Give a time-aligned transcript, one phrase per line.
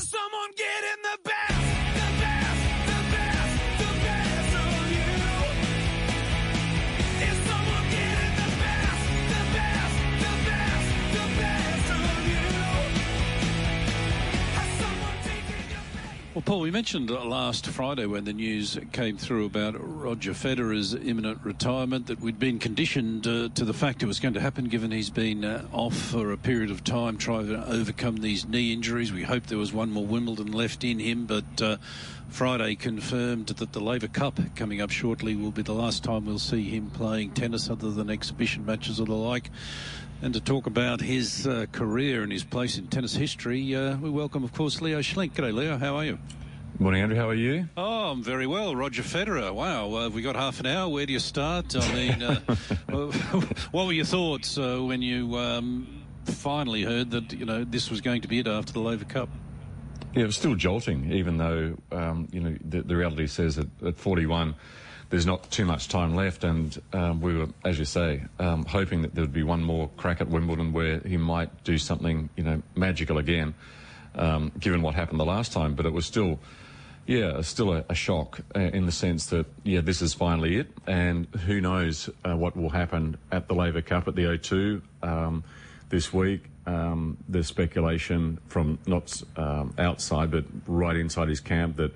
[0.00, 1.57] Someone get in the best,
[16.34, 21.40] Well, Paul, we mentioned last Friday when the news came through about Roger Federer's imminent
[21.42, 24.90] retirement that we'd been conditioned uh, to the fact it was going to happen given
[24.90, 29.10] he's been uh, off for a period of time trying to overcome these knee injuries.
[29.10, 31.78] We hoped there was one more Wimbledon left in him, but uh,
[32.28, 36.38] Friday confirmed that the Laver Cup coming up shortly will be the last time we'll
[36.38, 39.48] see him playing tennis other than exhibition matches or the like.
[40.20, 44.10] And to talk about his uh, career and his place in tennis history, uh, we
[44.10, 45.32] welcome, of course, Leo Schlink.
[45.32, 45.78] G'day, Leo.
[45.78, 46.18] How are you?
[46.80, 47.16] Morning, Andrew.
[47.16, 47.68] How are you?
[47.76, 48.74] Oh, I'm very well.
[48.74, 49.54] Roger Federer.
[49.54, 49.94] Wow.
[49.94, 50.88] Uh, have we got half an hour?
[50.88, 51.76] Where do you start?
[51.76, 52.40] I mean, uh,
[53.70, 58.00] what were your thoughts uh, when you um, finally heard that, you know, this was
[58.00, 59.28] going to be it after the Laver Cup?
[60.14, 63.68] Yeah, it was still jolting, even though um, you know the, the reality says that
[63.84, 64.54] at 41,
[65.10, 69.02] there's not too much time left, and um, we were, as you say, um, hoping
[69.02, 72.44] that there would be one more crack at Wimbledon where he might do something, you
[72.44, 73.54] know, magical again,
[74.14, 75.74] um, given what happened the last time.
[75.74, 76.38] But it was still,
[77.06, 80.68] yeah, still a, a shock uh, in the sense that yeah, this is finally it,
[80.86, 85.42] and who knows uh, what will happen at the Laver Cup at the O2 um,
[85.88, 86.44] this week.
[86.66, 91.92] Um, there's speculation from not um, outside but right inside his camp that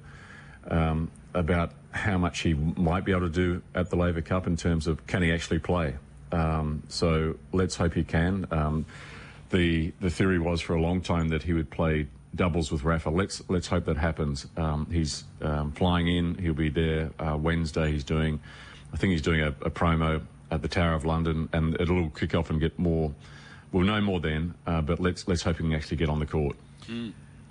[1.35, 4.87] about how much he might be able to do at the Laver Cup in terms
[4.87, 5.95] of can he actually play.
[6.33, 8.47] Um, so let's hope he can.
[8.51, 8.87] Um,
[9.51, 13.11] the the theory was for a long time that he would play doubles with Rafa.
[13.11, 14.47] Let's let's hope that happens.
[14.57, 16.37] Um, he's um, flying in.
[16.37, 17.93] He'll be there uh, Wednesday.
[17.93, 18.41] He's doing,
[18.93, 22.35] I think he's doing a, a promo at the Tower of London, and it'll kick
[22.35, 23.13] off and get more.
[23.71, 26.27] We'll know more then, uh, but let's let's hope he can actually get on the
[26.27, 26.57] court.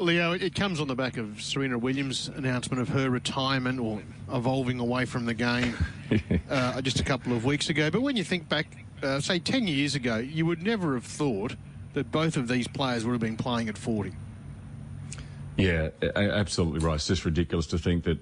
[0.02, 4.02] Leo, it comes on the back of Serena Williams' announcement of her retirement or
[4.33, 5.75] evolving away from the game
[6.49, 7.91] uh, just a couple of weeks ago.
[7.91, 11.56] But when you think back, uh, say 10 years ago, you would never have thought
[11.94, 14.11] that both of these players would have been playing at 40.
[15.57, 16.95] Yeah, absolutely right.
[16.95, 18.17] It's just ridiculous to think that,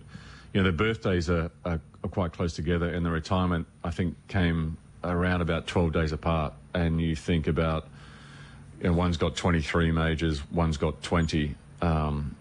[0.53, 4.15] you know, their birthdays are, are, are quite close together, and the retirement, I think,
[4.27, 6.53] came around about 12 days apart.
[6.73, 7.87] And you think about,
[8.81, 12.35] you know, one's got 23 majors, one's got 20, um,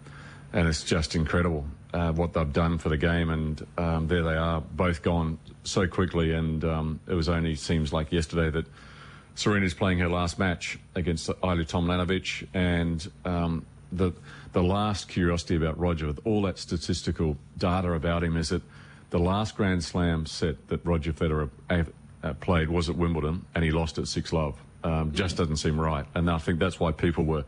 [0.52, 3.30] and it's just incredible uh, what they've done for the game.
[3.30, 6.32] And um, there they are, both gone so quickly.
[6.32, 8.66] And um, it was only seems like yesterday that
[9.38, 14.10] Serena's playing her last match against Ajla Tomljanovic, and um, the
[14.52, 18.62] the last curiosity about Roger, with all that statistical data about him, is that
[19.10, 23.70] the last Grand Slam set that Roger Federer uh, played was at Wimbledon, and he
[23.70, 24.58] lost at six love.
[24.82, 27.44] Um, just doesn't seem right, and I think that's why people were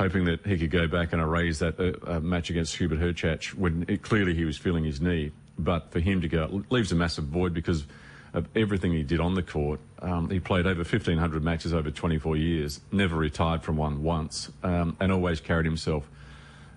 [0.00, 3.54] hoping that he could go back and erase that uh, uh, match against Hubert Hurkacz
[3.54, 5.30] when it, clearly he was feeling his knee.
[5.58, 7.84] But for him to go, leaves a massive void because
[8.32, 9.78] of everything he did on the court.
[10.00, 14.96] Um, he played over 1,500 matches over 24 years, never retired from one once, um,
[15.00, 16.08] and always carried himself,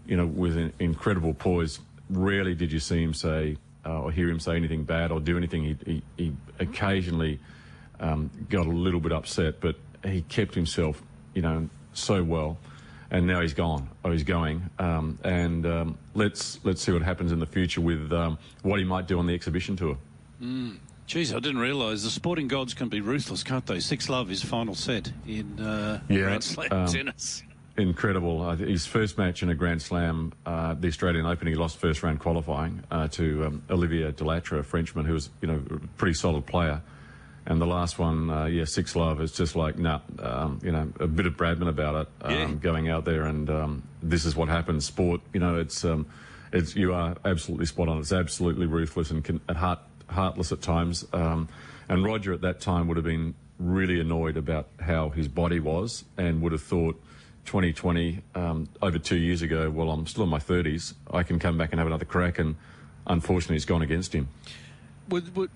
[0.05, 1.79] you know, with an incredible poise.
[2.09, 3.55] Rarely did you see him say
[3.85, 5.63] uh, or hear him say anything bad or do anything.
[5.63, 7.39] He, he, he occasionally
[8.01, 11.01] um, got a little bit upset, but he kept himself,
[11.33, 12.57] you know, so well.
[13.13, 14.69] And now he's gone, or he's going.
[14.79, 18.85] Um, and um, let's let's see what happens in the future with um, what he
[18.85, 19.97] might do on the exhibition tour.
[21.05, 23.79] Geez, I didn't realise the sporting gods can be ruthless, can't they?
[23.79, 27.43] Six love his final set in uh, Yeah, Grand Slam um, tennis.
[27.77, 28.41] Incredible.
[28.41, 32.03] Uh, his first match in a Grand Slam, uh, the Australian Open, he lost first
[32.03, 36.13] round qualifying uh, to um, Olivier Delatre, a Frenchman who was, you know, a pretty
[36.13, 36.81] solid player.
[37.45, 39.19] And the last one, uh, yeah, six love.
[39.21, 42.51] is just like, nah, um, you know, a bit of Bradman about it, um, Yeah.
[42.53, 44.85] going out there and um, this is what happens.
[44.85, 46.05] Sport, you know, it's, um,
[46.53, 47.97] it's you are absolutely spot on.
[47.97, 51.05] It's absolutely ruthless and, can, and heart, heartless at times.
[51.11, 51.49] Um,
[51.89, 56.05] and Roger at that time would have been really annoyed about how his body was
[56.17, 57.01] and would have thought
[57.45, 60.93] 2020, um, over two years ago, well, I'm still in my 30s.
[61.11, 62.39] I can come back and have another crack.
[62.39, 62.55] And
[63.05, 64.29] unfortunately, it's gone against him.
[65.09, 65.51] Would, would,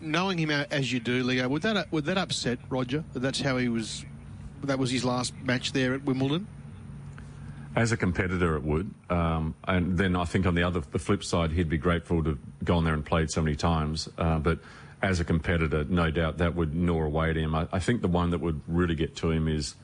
[0.00, 3.04] knowing him as you do, Leo, would that would that upset Roger?
[3.12, 4.04] That that's how he was.
[4.64, 6.46] That was his last match there at Wimbledon.
[7.76, 8.92] As a competitor, it would.
[9.08, 12.30] Um, and then I think on the other, the flip side, he'd be grateful to
[12.30, 14.08] have gone there and played so many times.
[14.18, 14.58] Uh, but
[15.00, 17.54] as a competitor, no doubt that would gnaw away at him.
[17.54, 19.76] I, I think the one that would really get to him is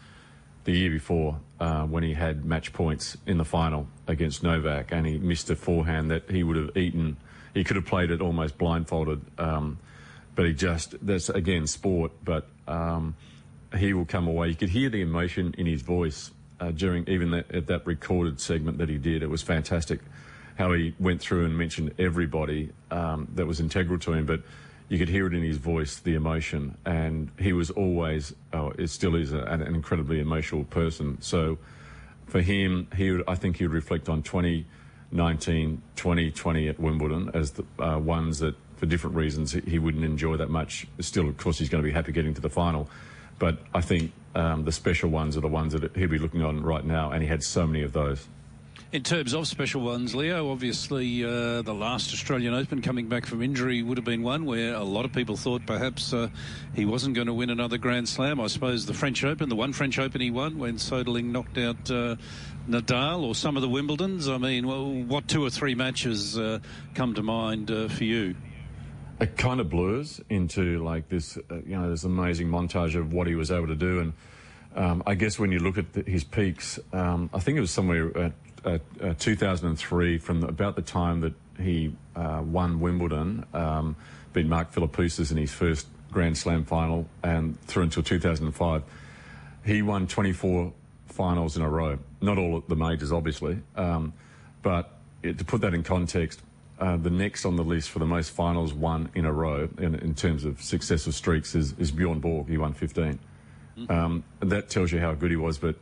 [0.64, 5.06] the year before uh, when he had match points in the final against Novak and
[5.06, 7.17] he missed a forehand that he would have eaten.
[7.55, 9.23] He could have played it almost blindfolded.
[9.39, 9.79] Um,
[10.35, 13.15] but he just, that's again sport, but um,
[13.79, 14.49] he will come away.
[14.49, 18.41] You could hear the emotion in his voice uh, during even that, at that recorded
[18.41, 19.23] segment that he did.
[19.23, 20.01] It was fantastic
[20.56, 24.41] how he went through and mentioned everybody um, that was integral to him, but
[24.89, 28.89] you could hear it in his voice, the emotion, and he was always, oh, it
[28.89, 31.21] still is a, an incredibly emotional person.
[31.21, 31.59] So
[32.27, 34.23] for him, he would, I think he would reflect on
[35.15, 40.05] 2019, 2020 at Wimbledon as the uh, ones that, for different reasons, he- he wouldn't
[40.05, 40.87] enjoy that much.
[41.01, 42.89] Still, of course, he's going to be happy getting to the final.
[43.39, 46.63] But I think um, the special ones are the ones that he'll be looking on
[46.63, 48.27] right now, and he had so many of those.
[48.93, 53.43] In terms of special ones, Leo, obviously uh, the last Australian Open coming back from
[53.43, 56.29] injury would have been one where a lot of people thought perhaps uh,
[56.75, 58.41] he wasn't going to win another Grand Slam.
[58.41, 61.91] I suppose the French Open, the one French Open he won when Soderling knocked out
[61.91, 62.17] uh,
[62.69, 64.32] Nadal or some of the Wimbledons.
[64.32, 66.61] I mean, well, what two or three matches uh,
[66.94, 68.37] come to mind uh, for you?
[69.20, 73.27] it kind of blurs into like this, uh, you know, this amazing montage of what
[73.27, 74.00] he was able to do.
[74.00, 74.12] And
[74.75, 77.70] um, I guess when you look at the, his peaks, um, I think it was
[77.70, 78.32] somewhere at,
[78.65, 83.97] at uh, 2003, from the, about the time that he uh, won Wimbledon, um,
[84.33, 88.83] beat Mark Philippoussis in his first Grand Slam final, and through until 2005,
[89.65, 90.73] he won 24
[91.07, 91.99] finals in a row.
[92.21, 94.13] Not all at the majors, obviously, um,
[94.63, 96.41] but it, to put that in context,
[96.79, 99.95] uh, the next on the list for the most finals won in a row in,
[99.97, 102.49] in terms of successive streaks is, is Bjorn Borg.
[102.49, 103.19] He won 15.
[103.89, 105.59] Um, and that tells you how good he was.
[105.59, 105.77] But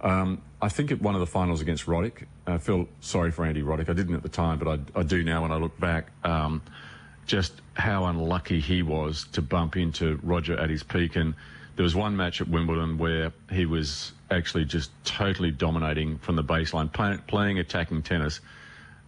[0.00, 3.62] um, I think at one of the finals against Roddick, I feel sorry for Andy
[3.62, 3.88] Roddick.
[3.88, 6.10] I didn't at the time, but I, I do now when I look back.
[6.24, 6.62] Um,
[7.26, 11.16] just how unlucky he was to bump into Roger at his peak.
[11.16, 11.34] And
[11.74, 16.44] there was one match at Wimbledon where he was actually just totally dominating from the
[16.44, 18.40] baseline, play, playing attacking tennis,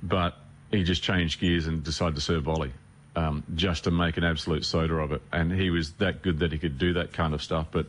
[0.03, 0.37] but
[0.71, 2.73] he just changed gears and decided to serve volley.
[3.17, 6.53] Um, just to make an absolute soda of it, and he was that good that
[6.53, 7.67] he could do that kind of stuff.
[7.73, 7.87] But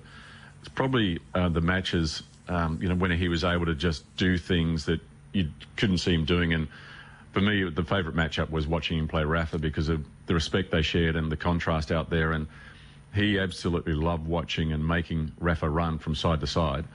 [0.60, 4.38] it's probably uh, the matches, um, you know, when he was able to just do
[4.38, 5.00] things that
[5.32, 6.54] you couldn't see him doing.
[6.54, 6.68] And
[7.32, 10.82] for me, the favourite matchup was watching him play Rafa because of the respect they
[10.82, 12.32] shared and the contrast out there.
[12.32, 12.48] And
[13.14, 16.86] he absolutely loved watching and making Rafa run from side to side.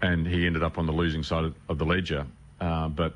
[0.00, 2.26] And he ended up on the losing side of, the ledger.
[2.60, 3.14] Uh, but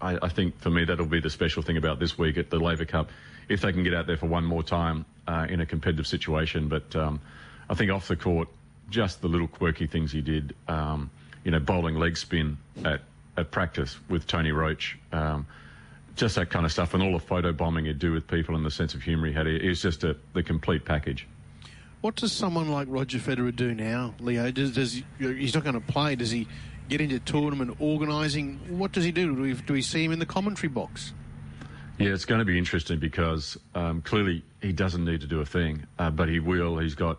[0.00, 2.58] I, I think for me, that'll be the special thing about this week at the
[2.58, 3.10] Laver Cup,
[3.48, 6.68] if they can get out there for one more time uh, in a competitive situation.
[6.68, 7.20] But um,
[7.68, 8.48] I think off the court,
[8.90, 11.10] just the little quirky things he did, um,
[11.44, 13.00] you know, bowling leg spin at,
[13.36, 15.46] at practice with Tony Roche, um,
[16.16, 18.64] just that kind of stuff, and all the photo bombing he'd do with people and
[18.64, 19.46] the sense of humour he had.
[19.46, 21.26] It was just a, the complete package.
[22.02, 24.50] What does someone like Roger Federer do now, Leo?
[24.50, 26.16] Does, does he, he's not going to play?
[26.16, 26.48] Does he
[26.88, 28.58] get into tournament organising?
[28.78, 29.34] What does he do?
[29.34, 31.12] Do we, do we see him in the commentary box?
[31.98, 35.46] Yeah, it's going to be interesting because um, clearly he doesn't need to do a
[35.46, 36.78] thing, uh, but he will.
[36.78, 37.18] He's got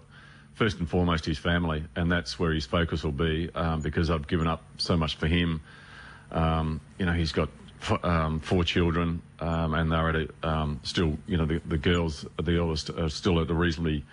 [0.54, 4.28] first and foremost his family, and that's where his focus will be um, because I've
[4.28, 5.62] given up so much for him.
[6.32, 7.50] Um, you know, he's got
[8.04, 12.26] um, four children, um, and they're at a, um, still, you know, the, the girls,
[12.42, 14.04] the eldest, are still at a reasonably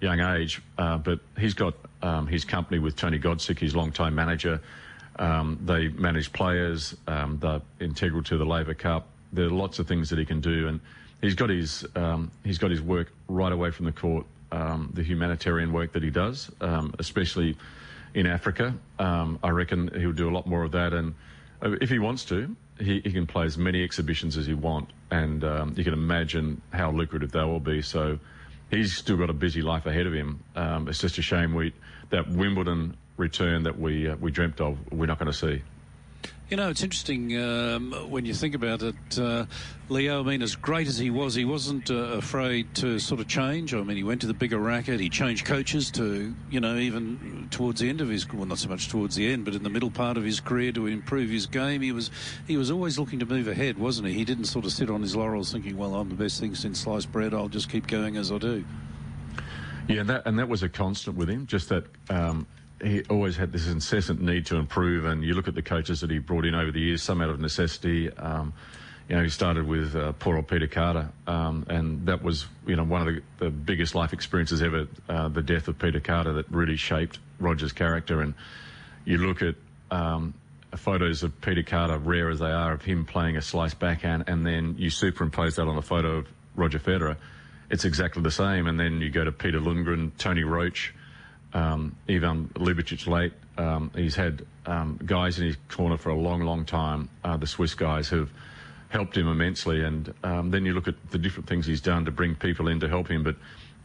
[0.00, 0.62] young age.
[0.78, 4.60] Uh, but he's got um, his company with Tony Godsick, his longtime manager.
[5.18, 6.94] They manage players.
[7.06, 9.06] They're integral to the Laver Cup.
[9.32, 10.80] There are lots of things that he can do, and
[11.20, 11.84] he's got his
[12.42, 14.24] he's got his work right away from the court.
[14.52, 17.56] Um, the humanitarian work that he does, um, especially
[18.14, 20.92] in Africa, um, I reckon he'll do a lot more of that.
[20.92, 21.14] And
[21.62, 24.90] uh, if he wants to, he, he can play as many exhibitions as he want,
[25.10, 27.82] and um, you can imagine how lucrative they will be.
[27.82, 28.18] So
[28.70, 30.42] he's still got a busy life ahead of him.
[30.56, 31.72] Um, it's just a shame we
[32.10, 35.62] that Wimbledon return that we uh, we dreamt of we're not going to see.
[36.50, 39.46] You know, it's interesting um, when you think about it, uh,
[39.88, 40.18] Leo.
[40.18, 43.72] I mean, as great as he was, he wasn't uh, afraid to sort of change.
[43.72, 44.98] I mean, he went to the bigger racket.
[44.98, 48.68] He changed coaches to, you know, even towards the end of his, well, not so
[48.68, 51.46] much towards the end, but in the middle part of his career to improve his
[51.46, 51.82] game.
[51.82, 52.10] He was,
[52.48, 54.14] he was always looking to move ahead, wasn't he?
[54.14, 56.80] He didn't sort of sit on his laurels thinking, well, I'm the best thing since
[56.80, 57.32] sliced bread.
[57.32, 58.64] I'll just keep going as I do.
[59.86, 61.46] Yeah, that, and that was a constant with him.
[61.46, 62.48] Just that um,
[62.82, 65.04] he always had this incessant need to improve.
[65.04, 67.30] And you look at the coaches that he brought in over the years, some out
[67.30, 68.10] of necessity.
[68.10, 68.52] Um,
[69.08, 72.76] you know, he started with uh, poor old Peter Carter, um, and that was, you
[72.76, 74.86] know, one of the, the biggest life experiences ever.
[75.08, 78.20] Uh, the death of Peter Carter that really shaped Roger's character.
[78.20, 78.34] And
[79.04, 79.56] you look at
[79.90, 80.34] um,
[80.76, 84.46] photos of Peter Carter, rare as they are, of him playing a slice backhand, and
[84.46, 87.16] then you superimpose that on a photo of Roger Federer.
[87.68, 88.66] It's exactly the same.
[88.66, 90.92] And then you go to Peter Lundgren, Tony Roche,
[91.52, 93.32] um, Ivan Ljubicic late.
[93.58, 97.08] Um, he's had um, guys in his corner for a long, long time.
[97.24, 98.32] Uh, the Swiss guys who've
[98.88, 99.84] helped him immensely.
[99.84, 102.80] And um, then you look at the different things he's done to bring people in
[102.80, 103.22] to help him.
[103.22, 103.36] But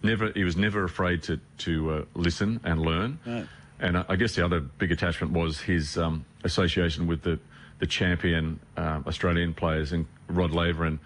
[0.03, 3.19] never, he was never afraid to to uh, listen and learn.
[3.25, 3.47] Right.
[3.79, 7.39] And I I guess the other big attachment was his um, association with the
[7.79, 10.99] the champion um, Australian players and Rod Laver and.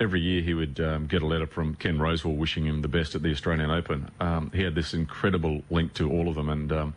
[0.00, 3.14] Every year he would um, get a letter from Ken Rosewall wishing him the best
[3.14, 4.10] at the Australian Open.
[4.18, 6.94] Um, he had this incredible link to all of them, and um,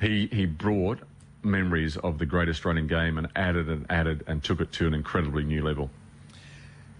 [0.00, 1.00] he he brought
[1.42, 4.94] memories of the great Australian game and added and added and took it to an
[4.94, 5.90] incredibly new level.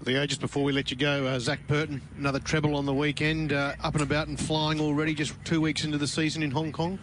[0.04, 3.54] Leo, just before we let you go, uh, Zac Purton, another treble on the weekend,
[3.54, 6.72] uh, up and about and flying already, just two weeks into the season in Hong
[6.72, 6.98] Kong.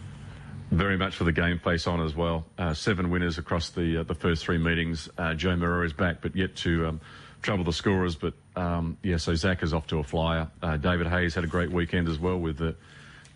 [0.70, 2.44] Very much for the game face on as well.
[2.56, 5.08] Uh, seven winners across the uh, the first three meetings.
[5.18, 7.00] Uh, Joe Moreira is back, but yet to um,
[7.42, 8.14] trouble the scorers.
[8.16, 10.48] But um, yeah, so Zac is off to a flyer.
[10.62, 12.74] Uh, David Hayes had a great weekend as well with the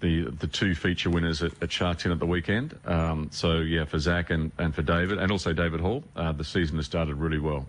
[0.01, 2.79] the, the two feature winners at, at at the weekend.
[2.85, 6.45] Um, so yeah, for Zac and, and for David, and also David Hall, uh, the
[6.45, 7.67] season has started really well.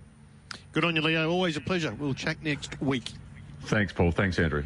[0.73, 1.31] Good on you, Leo.
[1.31, 1.93] Always a pleasure.
[1.93, 3.11] We'll chat next week.
[3.61, 4.11] Thanks, Paul.
[4.11, 4.65] Thanks, Andrew.